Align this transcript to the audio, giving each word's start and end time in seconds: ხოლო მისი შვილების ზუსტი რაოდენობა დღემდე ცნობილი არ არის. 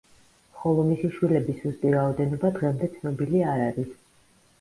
ხოლო 0.59 0.85
მისი 0.85 1.09
შვილების 1.17 1.59
ზუსტი 1.65 1.91
რაოდენობა 1.95 2.51
დღემდე 2.55 2.89
ცნობილი 2.95 3.45
არ 3.53 3.63
არის. 3.67 3.93